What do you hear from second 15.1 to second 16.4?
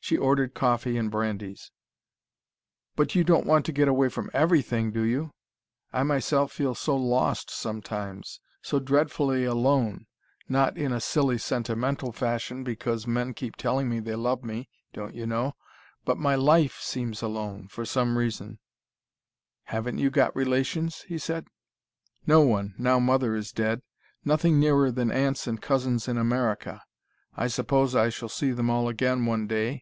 you know. But my